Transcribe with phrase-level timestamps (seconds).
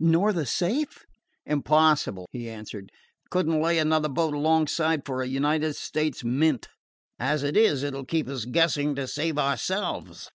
[0.00, 1.04] "Nor the safe?"
[1.44, 2.90] "Impossible," he answered.
[3.28, 6.68] "Could n't lay another boat alongside for a United States mint.
[7.18, 10.30] As it is, it 'll keep us guessing to save ourselves."